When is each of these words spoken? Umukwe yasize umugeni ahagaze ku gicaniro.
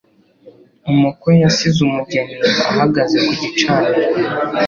Umukwe 0.91 1.31
yasize 1.43 1.79
umugeni 1.87 2.35
ahagaze 2.71 3.17
ku 3.25 3.31
gicaniro. 3.41 4.01